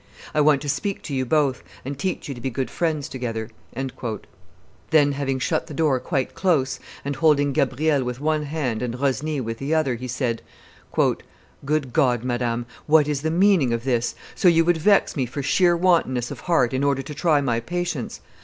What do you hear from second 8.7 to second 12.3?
and Rosny with the other, he said, "Good God!